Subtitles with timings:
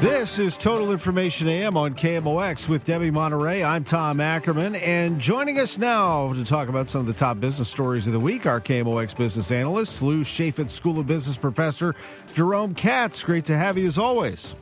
[0.00, 3.66] This is Total Information AM on KMOX with Debbie Monterrey.
[3.66, 7.68] I'm Tom Ackerman, and joining us now to talk about some of the top business
[7.68, 11.96] stories of the week, our KMOX business analyst, Lou Chaifetz School of Business professor
[12.34, 13.24] Jerome Katz.
[13.24, 14.54] Great to have you as always.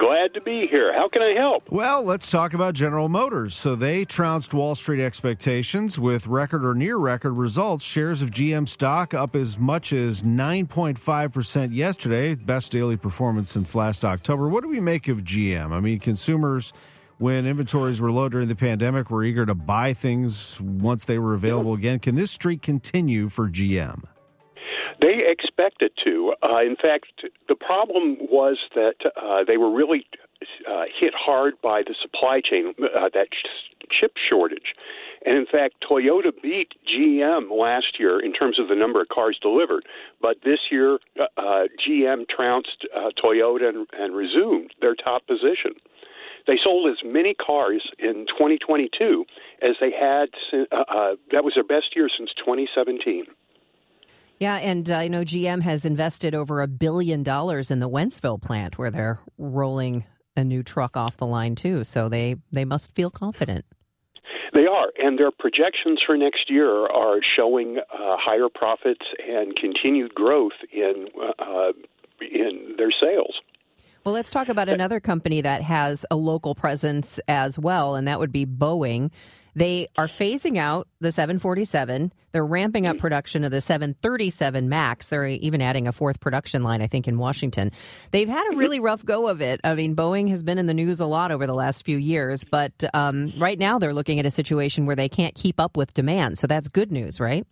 [0.00, 0.94] Glad to be here.
[0.94, 1.70] How can I help?
[1.70, 3.54] Well, let's talk about General Motors.
[3.54, 7.84] So they trounced Wall Street expectations with record or near record results.
[7.84, 14.02] Shares of GM stock up as much as 9.5% yesterday, best daily performance since last
[14.02, 14.48] October.
[14.48, 15.70] What do we make of GM?
[15.70, 16.72] I mean, consumers,
[17.18, 21.34] when inventories were low during the pandemic, were eager to buy things once they were
[21.34, 21.98] available again.
[21.98, 24.04] Can this streak continue for GM?
[25.00, 26.34] They expected to.
[26.42, 30.04] Uh, in fact, the problem was that uh, they were really
[30.68, 34.74] uh, hit hard by the supply chain, uh, that ch- chip shortage.
[35.24, 39.38] And in fact, Toyota beat GM last year in terms of the number of cars
[39.40, 39.84] delivered.
[40.20, 42.86] But this year, uh, uh, GM trounced
[43.22, 45.72] Toyota and, and resumed their top position.
[46.46, 49.24] They sold as many cars in 2022
[49.62, 50.28] as they had.
[50.72, 53.26] Uh, that was their best year since 2017.
[54.40, 58.40] Yeah, and uh, I know GM has invested over a billion dollars in the Wentzville
[58.40, 61.84] plant where they're rolling a new truck off the line too.
[61.84, 63.66] So they they must feel confident.
[64.54, 70.14] They are, and their projections for next year are showing uh, higher profits and continued
[70.14, 71.72] growth in uh,
[72.20, 73.34] in their sales.
[74.04, 78.18] Well, let's talk about another company that has a local presence as well, and that
[78.18, 79.10] would be Boeing.
[79.60, 82.14] They are phasing out the 747.
[82.32, 85.08] They're ramping up production of the 737 MAX.
[85.08, 87.70] They're even adding a fourth production line, I think, in Washington.
[88.10, 89.60] They've had a really rough go of it.
[89.62, 92.42] I mean, Boeing has been in the news a lot over the last few years,
[92.42, 95.92] but um, right now they're looking at a situation where they can't keep up with
[95.92, 96.38] demand.
[96.38, 97.46] So that's good news, right?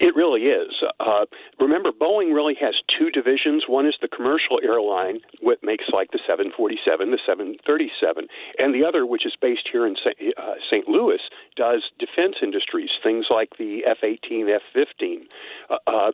[0.00, 0.72] It really is.
[0.98, 1.26] Uh,
[1.60, 3.64] remember, Boeing really has two divisions.
[3.68, 8.26] One is the commercial airline, what makes like the 747, the 737,
[8.58, 10.16] and the other, which is based here in St.
[10.38, 10.90] Uh.
[10.90, 11.20] Louis,
[11.54, 15.28] does defense industries, things like the F-18, F-15.
[15.68, 16.12] Uh, uh,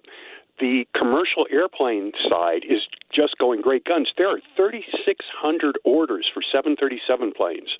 [0.58, 2.82] the commercial airplane side is
[3.14, 4.08] just going great guns.
[4.18, 7.70] There are 3,600 orders for 737 planes,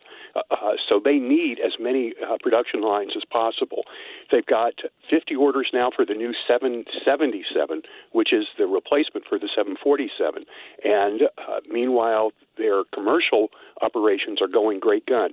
[0.51, 3.85] uh, so they need as many uh, production lines as possible.
[4.31, 4.75] They've got
[5.11, 7.83] 50 orders now for the new 777,
[8.13, 10.45] which is the replacement for the 747.
[10.85, 13.49] And uh, meanwhile, their commercial
[13.83, 15.31] operations are going great gun.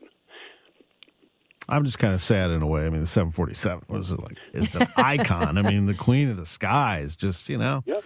[1.69, 2.86] I'm just kind of sad in a way.
[2.86, 5.58] I mean, the 747 was like it's an icon.
[5.58, 7.16] I mean, the queen of the skies.
[7.16, 8.03] Just you know, Yep.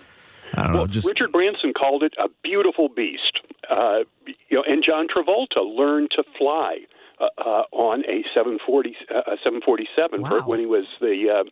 [0.58, 0.88] I don't well, know.
[0.88, 3.40] Just Richard Branson called it a beautiful beast.
[3.70, 6.80] Uh, you know, and John Travolta learned to fly
[7.20, 10.48] uh, uh, on a 740, uh, a 747 for- Wow.
[10.48, 11.44] when he was the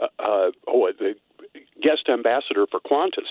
[0.00, 1.14] uh, uh, oh the
[1.82, 3.30] guest ambassador for Qantas.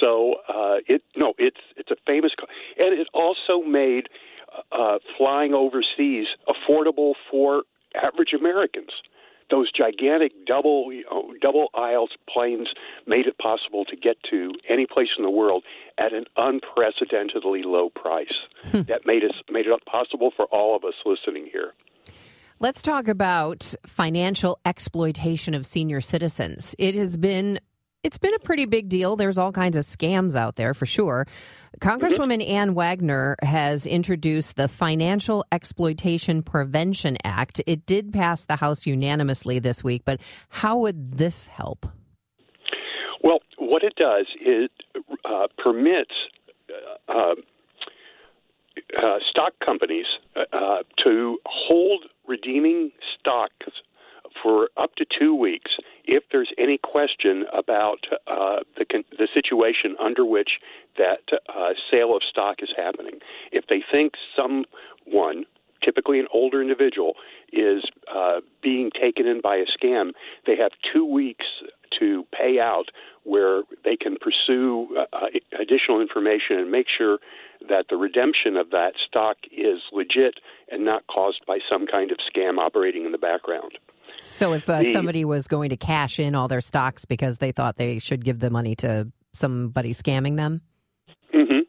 [0.00, 2.48] So uh, it no, it's it's a famous, car.
[2.78, 4.08] and it also made
[4.72, 7.62] uh, flying overseas affordable for
[7.94, 8.90] average Americans.
[9.50, 12.68] Those gigantic double you know, double aisles planes
[13.06, 15.64] made it possible to get to any place in the world
[15.96, 18.26] at an unprecedentedly low price.
[18.64, 18.82] Hmm.
[18.82, 21.74] that made us made it possible for all of us listening here.
[22.60, 26.74] Let's talk about financial exploitation of senior citizens.
[26.76, 27.60] It has been
[28.08, 29.16] it's been a pretty big deal.
[29.16, 31.26] There's all kinds of scams out there for sure.
[31.82, 37.60] Congresswoman Ann Wagner has introduced the Financial Exploitation Prevention Act.
[37.66, 41.86] It did pass the House unanimously this week, but how would this help?
[43.22, 44.70] Well, what it does is
[45.26, 46.14] uh, permits
[46.70, 47.34] uh, uh,
[48.96, 52.90] uh, stock companies uh, uh, to hold redeeming
[53.20, 53.66] stocks
[54.42, 55.72] for up to two weeks
[56.08, 60.52] if there's any question about uh, the the situation under which
[60.96, 61.20] that
[61.54, 63.20] uh, sale of stock is happening.
[63.52, 65.44] If they think someone,
[65.84, 67.12] typically an older individual,
[67.52, 70.12] is uh, being taken in by a scam,
[70.46, 71.46] they have two weeks
[72.00, 72.86] to pay out
[73.24, 75.26] where they can pursue uh,
[75.60, 77.18] additional information and make sure
[77.68, 80.40] that the redemption of that stock is legit
[80.70, 83.72] and not caused by some kind of scam operating in the background.
[84.18, 87.52] So if uh, The- somebody was going to cash in all their stocks because they
[87.52, 90.62] thought they should give the money to somebody scamming them?
[91.32, 91.60] hmm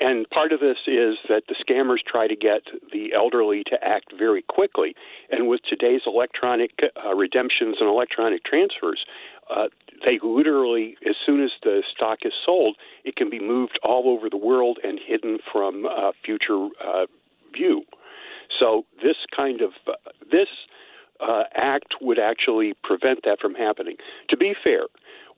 [0.00, 2.62] And part of this is that the scammers try to get
[2.92, 4.94] the elderly to act very quickly.
[5.30, 9.04] And with today's electronic uh, redemptions and electronic transfers,
[9.54, 9.68] uh,
[10.04, 14.28] they literally, as soon as the stock is sold, it can be moved all over
[14.28, 17.06] the world and hidden from uh, future uh,
[17.54, 17.84] view.
[18.58, 19.92] So this kind of uh,
[20.30, 20.48] this
[21.22, 23.96] uh, act would actually prevent that from happening.
[24.30, 24.86] To be fair,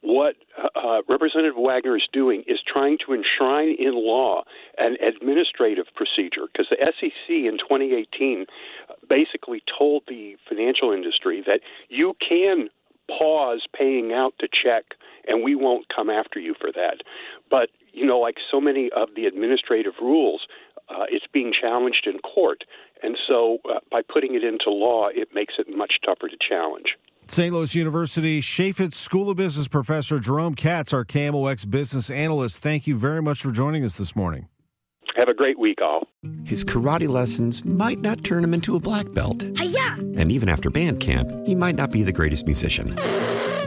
[0.04, 0.36] what
[0.76, 4.42] uh, Representative Wagner is doing is trying to enshrine in law
[4.76, 8.44] an administrative procedure because the SEC in 2018
[9.08, 12.68] basically told the financial industry that you can
[13.08, 14.84] pause paying out the check
[15.26, 16.98] and we won't come after you for that.
[17.50, 20.46] But, you know, like so many of the administrative rules,
[20.94, 22.64] uh, it's being challenged in court.
[23.02, 26.96] And so uh, by putting it into law, it makes it much tougher to challenge.
[27.26, 27.52] St.
[27.54, 32.58] Louis University Chaifetz School of Business professor Jerome Katz, our KMOX business analyst.
[32.58, 34.48] Thank you very much for joining us this morning.
[35.16, 36.08] Have a great week, all.
[36.44, 39.46] His karate lessons might not turn him into a black belt.
[39.56, 39.94] Hi-ya!
[40.18, 42.96] And even after band camp, he might not be the greatest musician.